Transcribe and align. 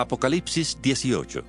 Apocalipsis 0.00 0.78
18 0.80 1.42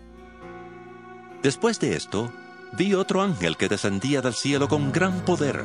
Después 1.43 1.79
de 1.79 1.95
esto, 1.95 2.31
vi 2.71 2.95
otro 2.95 3.21
ángel 3.21 3.57
que 3.57 3.67
descendía 3.67 4.21
del 4.21 4.33
cielo 4.33 4.67
con 4.67 4.91
gran 4.91 5.19
poder, 5.19 5.63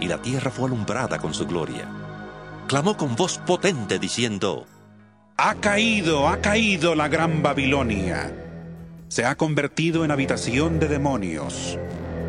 y 0.00 0.08
la 0.08 0.22
tierra 0.22 0.50
fue 0.50 0.68
alumbrada 0.68 1.18
con 1.18 1.34
su 1.34 1.46
gloria. 1.46 1.86
Clamó 2.66 2.96
con 2.96 3.14
voz 3.14 3.36
potente 3.36 3.98
diciendo, 3.98 4.64
Ha 5.36 5.56
caído, 5.56 6.26
ha 6.26 6.38
caído 6.38 6.94
la 6.94 7.08
gran 7.08 7.42
Babilonia. 7.42 8.32
Se 9.08 9.26
ha 9.26 9.36
convertido 9.36 10.02
en 10.02 10.10
habitación 10.10 10.80
de 10.80 10.88
demonios, 10.88 11.78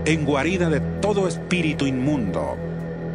en 0.04 0.26
guarida 0.26 0.70
de 0.70 0.82
todo 1.00 1.26
espíritu 1.26 1.88
inmundo 1.88 2.58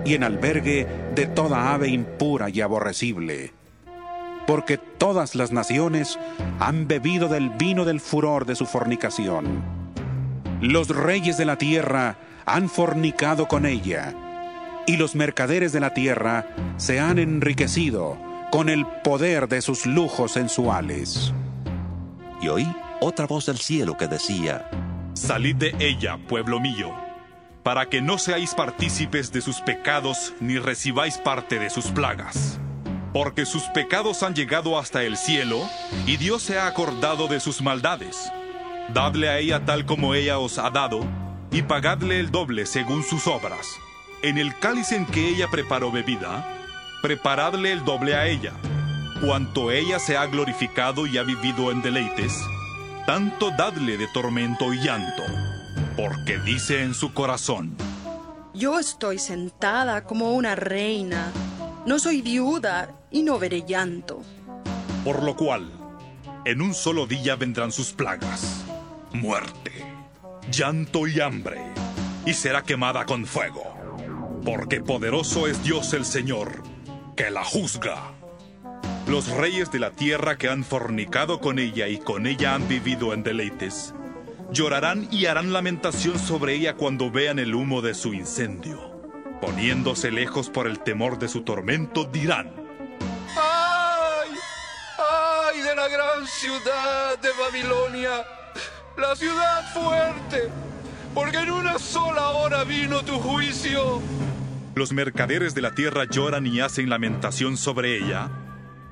y 0.07 0.15
en 0.15 0.25
albergue 0.25 0.87
de 1.15 1.27
toda 1.27 1.75
ave 1.75 1.89
impura 1.89 2.49
y 2.49 2.63
aborrecible 2.63 3.60
porque 4.47 4.79
todas 4.79 5.35
las 5.35 5.53
naciones 5.53 6.19
han 6.59 6.87
bebido 6.87 7.29
del 7.29 7.51
vino 7.51 7.85
del 7.85 8.01
furor 8.01 8.47
de 8.47 8.55
su 8.55 8.67
fornicación. 8.67 9.63
Los 10.61 10.89
reyes 10.89 11.37
de 11.39 11.45
la 11.45 11.57
tierra 11.57 12.17
han 12.47 12.69
fornicado 12.69 13.49
con 13.49 13.67
ella, 13.67 14.15
y 14.87 14.97
los 14.97 15.15
mercaderes 15.15 15.73
de 15.73 15.81
la 15.81 15.95
tierra 15.95 16.47
se 16.77 17.01
han 17.01 17.19
enriquecido 17.19 18.19
con 18.51 18.69
el 18.69 18.87
poder 19.05 19.49
de 19.49 19.63
sus 19.63 19.87
lujos 19.87 20.33
sensuales. 20.33 21.33
Y 22.43 22.49
oí 22.49 22.67
otra 23.01 23.27
voz 23.27 23.47
del 23.47 23.59
cielo 23.59 23.97
que 23.97 24.09
decía, 24.09 24.69
Salid 25.15 25.57
de 25.57 25.75
ella, 25.79 26.19
pueblo 26.29 26.61
mío, 26.61 26.93
para 27.63 27.87
que 27.87 28.01
no 28.01 28.19
seáis 28.19 28.55
partícipes 28.55 29.33
de 29.33 29.41
sus 29.43 29.61
pecados 29.61 30.35
ni 30.41 30.59
recibáis 30.59 31.19
parte 31.19 31.59
de 31.59 31.71
sus 31.71 31.87
plagas 31.87 32.61
porque 33.13 33.45
sus 33.45 33.65
pecados 33.65 34.23
han 34.23 34.35
llegado 34.35 34.79
hasta 34.79 35.03
el 35.03 35.17
cielo, 35.17 35.61
y 36.07 36.17
Dios 36.17 36.43
se 36.43 36.59
ha 36.59 36.67
acordado 36.67 37.27
de 37.29 37.41
sus 37.41 37.61
maldades. 37.61 38.31
Dadle 38.95 39.29
a 39.29 39.39
ella 39.39 39.65
tal 39.65 39.87
como 39.87 40.15
ella 40.15 40.39
os 40.39 40.59
ha 40.59 40.71
dado, 40.71 41.01
y 41.51 41.63
pagadle 41.63 42.21
el 42.21 42.31
doble 42.31 42.67
según 42.67 43.03
sus 43.03 43.27
obras. 43.27 43.67
En 44.23 44.39
el 44.39 44.57
cáliz 44.59 44.93
en 44.93 45.07
que 45.07 45.29
ella 45.29 45.49
preparó 45.51 45.91
bebida, 45.91 46.47
preparadle 47.03 47.73
el 47.73 47.85
doble 47.85 48.15
a 48.15 48.27
ella. 48.27 48.53
Cuanto 49.25 49.71
ella 49.71 49.99
se 49.99 50.17
ha 50.17 50.27
glorificado 50.27 51.07
y 51.07 51.19
ha 51.19 51.23
vivido 51.23 51.71
en 51.71 51.83
deleites, 51.83 52.35
tanto 53.07 53.51
dadle 53.51 53.97
de 53.97 54.07
tormento 54.09 54.73
y 54.73 54.79
llanto, 54.79 55.23
porque 55.97 56.39
dice 56.39 56.83
en 56.83 56.95
su 56.95 57.13
corazón, 57.13 57.77
Yo 58.55 58.79
estoy 58.79 59.19
sentada 59.19 60.05
como 60.05 60.33
una 60.33 60.55
reina, 60.55 61.33
no 61.87 61.99
soy 61.99 62.23
viuda 62.23 62.95
y 63.11 63.23
no 63.23 63.39
veré 63.39 63.63
llanto. 63.67 64.23
Por 65.05 65.23
lo 65.23 65.37
cual, 65.37 65.71
en 66.45 66.61
un 66.61 66.75
solo 66.75 67.07
día 67.07 67.37
vendrán 67.37 67.73
sus 67.73 67.93
plagas, 67.93 68.65
muerte, 69.13 69.73
llanto 70.51 71.07
y 71.07 71.21
hambre, 71.21 71.61
y 72.27 72.35
será 72.35 72.63
quemada 72.63 73.07
con 73.07 73.25
fuego, 73.25 73.63
porque 74.45 74.81
poderoso 74.81 75.47
es 75.47 75.63
Dios 75.63 75.95
el 75.95 76.05
Señor, 76.05 76.63
que 77.17 77.31
la 77.31 77.45
juzga. 77.45 78.13
Los 79.07 79.29
reyes 79.29 79.73
de 79.73 79.79
la 79.79 79.91
tierra 79.91 80.37
que 80.37 80.49
han 80.49 80.65
fornicado 80.65 81.41
con 81.41 81.59
ella 81.59 81.89
y 81.89 81.99
con 81.99 82.27
ella 82.27 82.55
han 82.55 82.69
vivido 82.69 83.15
en 83.15 83.23
deleites, 83.23 83.95
llorarán 84.53 85.09
y 85.11 85.27
harán 85.27 85.53
lamentación 85.53 86.19
sobre 86.19 86.55
ella 86.55 86.75
cuando 86.75 87.11
vean 87.11 87.39
el 87.39 87.55
humo 87.55 87.81
de 87.81 87.95
su 87.95 88.13
incendio. 88.13 88.90
Poniéndose 89.41 90.11
lejos 90.11 90.51
por 90.51 90.67
el 90.67 90.81
temor 90.81 91.19
de 91.19 91.29
su 91.29 91.43
tormento, 91.43 92.05
dirán, 92.05 92.53
¡Ay! 93.37 94.31
¡Ay 94.99 95.61
de 95.63 95.75
la 95.75 95.89
gran 95.89 96.27
ciudad 96.27 97.19
de 97.19 97.29
Babilonia! 97.41 98.25
La 98.99 99.17
ciudad 99.17 99.73
fuerte, 99.73 100.51
porque 101.15 101.39
en 101.39 101.51
una 101.51 101.79
sola 101.79 102.31
hora 102.31 102.65
vino 102.65 103.03
tu 103.03 103.19
juicio. 103.19 104.03
Los 104.75 104.93
mercaderes 104.93 105.55
de 105.55 105.63
la 105.63 105.75
tierra 105.75 106.05
lloran 106.05 106.47
y 106.47 106.61
hacen 106.61 106.91
lamentación 106.91 107.57
sobre 107.57 107.97
ella, 107.97 108.29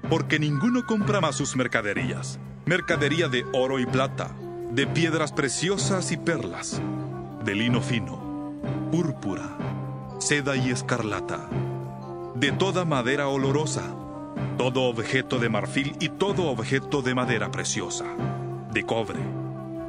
porque 0.09 0.39
ninguno 0.39 0.87
compra 0.87 1.21
más 1.21 1.37
sus 1.37 1.57
mercaderías. 1.57 2.39
Mercadería 2.65 3.29
de 3.29 3.45
oro 3.53 3.79
y 3.79 3.87
plata, 3.87 4.35
de 4.71 4.87
piedras 4.87 5.33
preciosas 5.33 6.11
y 6.11 6.17
perlas, 6.17 6.81
de 7.45 7.55
lino 7.55 7.83
fino, 7.83 8.55
púrpura, 8.91 9.57
seda 10.19 10.57
y 10.57 10.71
escarlata, 10.71 11.49
de 12.35 12.51
toda 12.53 12.85
madera 12.85 13.29
olorosa, 13.29 13.85
todo 14.57 14.85
objeto 14.85 15.39
de 15.39 15.49
marfil 15.49 15.97
y 16.01 16.09
todo 16.09 16.51
objeto 16.51 17.03
de 17.03 17.15
madera 17.15 17.51
preciosa, 17.53 18.05
de 18.73 18.85
cobre, 18.85 19.21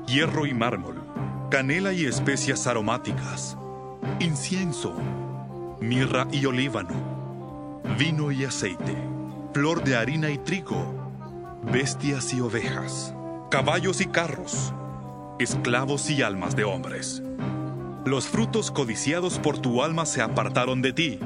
hierro 0.06 0.46
y 0.46 0.54
mármol, 0.54 1.04
canela 1.50 1.94
y 1.94 2.06
especias 2.06 2.68
aromáticas, 2.68 3.58
incienso, 4.20 4.94
mirra 5.80 6.28
y 6.32 6.46
olíbano, 6.46 7.82
vino 7.98 8.32
y 8.32 8.46
aceite, 8.46 8.96
flor 9.54 9.84
de 9.84 9.96
harina 9.96 10.30
y 10.30 10.38
trigo, 10.38 11.60
bestias 11.72 12.34
y 12.34 12.42
ovejas, 12.42 13.16
caballos 13.50 14.00
y 14.00 14.06
carros, 14.06 14.74
esclavos 15.40 16.08
y 16.12 16.22
almas 16.22 16.56
de 16.56 16.66
hombres. 16.66 17.24
Los 18.06 18.28
frutos 18.28 18.72
codiciados 18.72 19.40
por 19.40 19.60
tu 19.60 19.84
alma 19.84 20.06
se 20.06 20.22
apartaron 20.22 20.82
de 20.82 20.94
ti, 20.94 21.20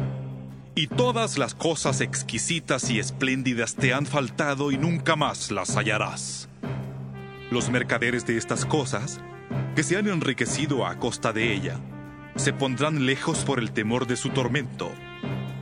y 0.75 0.87
todas 0.87 1.37
las 1.37 1.53
cosas 1.53 2.01
exquisitas 2.01 2.89
y 2.89 2.99
espléndidas 2.99 3.75
te 3.75 3.93
han 3.93 4.07
faltado 4.07 4.71
y 4.71 4.77
nunca 4.77 5.15
más 5.15 5.51
las 5.51 5.77
hallarás. 5.77 6.49
Los 7.51 7.69
mercaderes 7.69 8.25
de 8.25 8.37
estas 8.37 8.65
cosas, 8.65 9.21
que 9.75 9.83
se 9.83 9.97
han 9.97 10.07
enriquecido 10.07 10.87
a 10.87 10.97
costa 10.97 11.31
de 11.31 11.53
ella, 11.53 11.77
se 12.35 12.53
pondrán 12.53 13.05
lejos 13.05 13.45
por 13.45 13.59
el 13.59 13.71
temor 13.71 14.07
de 14.07 14.15
su 14.15 14.29
tormento, 14.29 14.91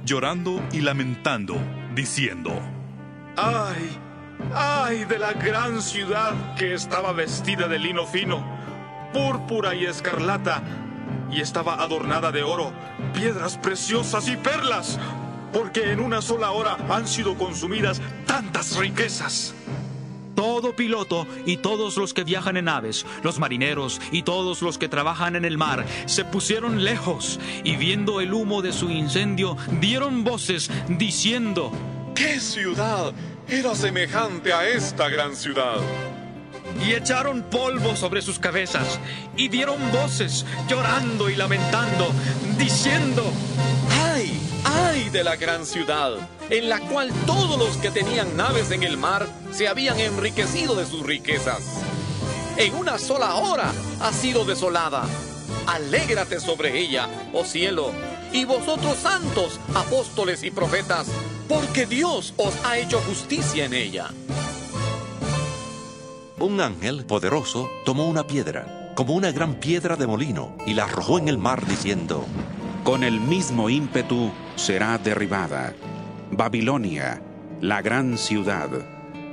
llorando 0.06 0.64
y 0.72 0.80
lamentando, 0.80 1.58
diciendo, 1.94 2.58
¡Ay! 3.36 3.98
¡Ay 4.54 5.04
de 5.04 5.20
la 5.20 5.34
gran 5.34 5.82
ciudad 5.82 6.56
que 6.56 6.74
estaba 6.74 7.12
vestida 7.12 7.68
de 7.68 7.80
lino 7.80 8.06
fino, 8.06 8.42
púrpura 9.12 9.76
y 9.76 9.86
escarlata! 9.86 10.64
Y 11.32 11.42
estaba 11.42 11.82
adornada 11.82 12.32
de 12.32 12.44
oro, 12.44 12.72
piedras 13.14 13.58
preciosas 13.58 14.28
y 14.28 14.38
perlas, 14.38 15.00
porque 15.54 15.92
en 15.92 16.00
una 16.00 16.22
sola 16.22 16.52
hora 16.52 16.78
han 16.90 17.08
sido 17.08 17.38
consumidas 17.38 18.02
tantas 18.26 18.78
riquezas. 18.78 19.54
Todo 20.36 20.76
piloto 20.76 21.28
y 21.46 21.58
todos 21.58 21.98
los 21.98 22.14
que 22.14 22.24
viajan 22.24 22.58
en 22.58 22.70
aves, 22.70 23.06
los 23.22 23.38
marineros 23.38 24.02
y 24.12 24.24
todos 24.24 24.62
los 24.62 24.78
que 24.78 24.88
trabajan 24.90 25.36
en 25.36 25.46
el 25.46 25.58
mar, 25.58 25.86
se 26.06 26.24
pusieron 26.26 26.84
lejos 26.84 27.40
y 27.64 27.76
viendo 27.76 28.22
el 28.22 28.34
humo 28.34 28.62
de 28.62 28.74
su 28.74 28.90
incendio, 28.90 29.58
dieron 29.80 30.24
voces 30.24 30.72
diciendo, 30.88 31.72
¿Qué 32.16 32.40
ciudad 32.40 33.14
era 33.48 33.76
semejante 33.76 34.54
a 34.54 34.68
esta 34.68 35.10
gran 35.10 35.36
ciudad? 35.36 35.78
Y 36.86 36.94
echaron 36.94 37.44
polvo 37.44 37.96
sobre 37.96 38.22
sus 38.22 38.40
cabezas 38.40 39.00
y 39.36 39.50
dieron 39.50 39.78
voces 39.92 40.46
llorando 40.68 41.30
y 41.30 41.36
lamentando, 41.36 42.12
diciendo, 42.58 43.24
¡ay, 44.14 44.40
ay 44.64 45.10
de 45.10 45.24
la 45.24 45.36
gran 45.36 45.66
ciudad! 45.66 46.18
en 46.52 46.68
la 46.68 46.80
cual 46.82 47.12
todos 47.26 47.58
los 47.58 47.78
que 47.78 47.90
tenían 47.92 48.36
naves 48.36 48.72
en 48.72 48.84
el 48.84 48.98
mar 48.98 49.26
se 49.54 49.70
habían 49.70 49.98
enriquecido 50.00 50.76
de 50.76 50.86
sus 50.86 51.02
riquezas. 51.02 51.82
En 52.58 52.76
una 52.76 53.00
sola 53.00 53.36
hora 53.36 53.72
ha 54.02 54.12
sido 54.12 54.44
desolada. 54.44 55.06
Alégrate 55.66 56.42
sobre 56.42 56.78
ella, 56.78 57.08
oh 57.34 57.46
cielo, 57.46 57.92
y 58.34 58.44
vosotros 58.44 58.98
santos, 58.98 59.62
apóstoles 59.74 60.44
y 60.44 60.52
profetas, 60.52 61.08
porque 61.48 61.86
Dios 61.86 62.34
os 62.36 62.54
ha 62.66 62.78
hecho 62.78 63.00
justicia 63.00 63.64
en 63.64 63.74
ella. 63.74 64.10
Un 66.42 66.60
ángel 66.60 67.06
poderoso 67.06 67.70
tomó 67.86 68.08
una 68.08 68.26
piedra, 68.26 68.94
como 68.96 69.14
una 69.14 69.32
gran 69.32 69.60
piedra 69.60 69.96
de 69.96 70.08
molino, 70.08 70.58
y 70.66 70.74
la 70.74 70.86
arrojó 70.86 71.20
en 71.20 71.28
el 71.28 71.38
mar 71.38 71.68
diciendo, 71.68 72.26
Con 72.84 73.04
el 73.04 73.20
mismo 73.20 73.70
ímpetu 73.70 74.32
será 74.56 74.98
derribada 74.98 75.76
Babilonia, 76.32 77.22
la 77.62 77.84
gran 77.84 78.18
ciudad, 78.18 78.70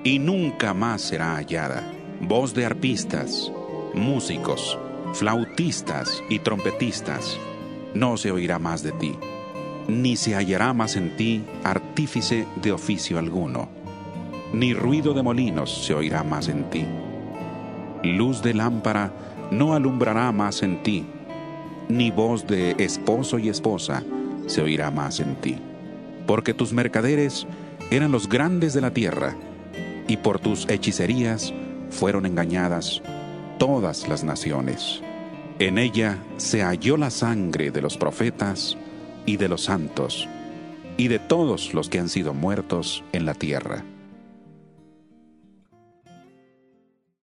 y 0.04 0.18
nunca 0.18 0.74
más 0.74 1.00
será 1.00 1.36
hallada. 1.36 1.82
Voz 2.20 2.52
de 2.52 2.66
arpistas, 2.66 3.50
músicos, 3.94 4.76
flautistas 5.14 6.22
y 6.28 6.40
trompetistas, 6.40 7.38
no 7.94 8.18
se 8.18 8.32
oirá 8.32 8.58
más 8.58 8.82
de 8.82 8.92
ti, 8.92 9.14
ni 9.86 10.16
se 10.16 10.34
hallará 10.34 10.74
más 10.74 10.94
en 10.96 11.16
ti 11.16 11.42
artífice 11.64 12.46
de 12.60 12.72
oficio 12.72 13.18
alguno, 13.18 13.77
ni 14.52 14.74
ruido 14.74 15.14
de 15.14 15.22
molinos 15.22 15.84
se 15.84 15.94
oirá 15.94 16.22
más 16.22 16.48
en 16.48 16.64
ti. 16.70 16.84
Luz 18.02 18.42
de 18.42 18.54
lámpara 18.54 19.12
no 19.50 19.74
alumbrará 19.74 20.30
más 20.32 20.62
en 20.62 20.82
ti, 20.82 21.06
ni 21.88 22.10
voz 22.10 22.46
de 22.46 22.72
esposo 22.78 23.38
y 23.38 23.48
esposa 23.48 24.02
se 24.46 24.62
oirá 24.62 24.90
más 24.90 25.20
en 25.20 25.36
ti, 25.36 25.56
porque 26.26 26.54
tus 26.54 26.72
mercaderes 26.72 27.46
eran 27.90 28.12
los 28.12 28.28
grandes 28.28 28.74
de 28.74 28.80
la 28.80 28.92
tierra, 28.92 29.34
y 30.06 30.16
por 30.18 30.38
tus 30.38 30.68
hechicerías 30.68 31.52
fueron 31.90 32.26
engañadas 32.26 33.02
todas 33.58 34.08
las 34.08 34.24
naciones. 34.24 35.02
En 35.58 35.78
ella 35.78 36.18
se 36.36 36.62
halló 36.62 36.96
la 36.96 37.10
sangre 37.10 37.70
de 37.70 37.82
los 37.82 37.96
profetas 37.96 38.76
y 39.26 39.36
de 39.36 39.48
los 39.48 39.64
santos, 39.64 40.28
y 40.96 41.08
de 41.08 41.18
todos 41.18 41.74
los 41.74 41.88
que 41.88 41.98
han 41.98 42.08
sido 42.08 42.32
muertos 42.32 43.02
en 43.12 43.26
la 43.26 43.34
tierra. 43.34 43.84